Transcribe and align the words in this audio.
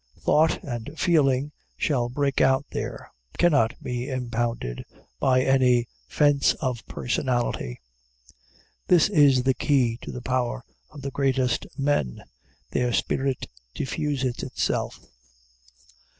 Thought 0.19 0.63
and 0.63 0.89
feeling, 0.99 1.51
that 1.77 2.09
break 2.15 2.41
out 2.41 2.65
there, 2.71 3.11
cannot 3.37 3.75
be 3.83 4.09
impounded 4.09 4.83
by 5.19 5.43
any 5.43 5.89
fence 6.07 6.55
of 6.55 6.83
personality. 6.87 7.79
This 8.87 9.09
is 9.09 9.43
the 9.43 9.53
key 9.53 9.99
to 10.01 10.11
the 10.11 10.23
power 10.23 10.65
of 10.89 11.03
the 11.03 11.11
greatest 11.11 11.67
men 11.77 12.23
their 12.71 12.91
spirit 12.93 13.47
diffuses 13.75 14.41
itself. 14.41 15.01